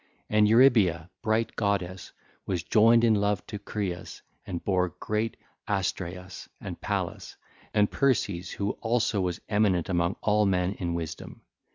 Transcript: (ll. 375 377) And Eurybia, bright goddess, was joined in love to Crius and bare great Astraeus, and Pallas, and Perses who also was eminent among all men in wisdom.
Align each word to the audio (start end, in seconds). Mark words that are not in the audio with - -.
(ll. 0.31 0.37
375 0.37 1.09
377) 1.13 1.13
And 1.13 1.13
Eurybia, 1.13 1.21
bright 1.21 1.55
goddess, 1.55 2.11
was 2.47 2.63
joined 2.63 3.03
in 3.03 3.13
love 3.13 3.45
to 3.45 3.59
Crius 3.59 4.21
and 4.47 4.65
bare 4.65 4.87
great 4.99 5.37
Astraeus, 5.67 6.47
and 6.59 6.81
Pallas, 6.81 7.35
and 7.71 7.91
Perses 7.91 8.49
who 8.49 8.71
also 8.81 9.21
was 9.21 9.41
eminent 9.47 9.89
among 9.89 10.15
all 10.23 10.47
men 10.47 10.73
in 10.79 10.95
wisdom. 10.95 11.41